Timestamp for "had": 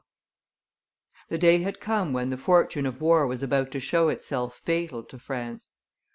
1.59-1.79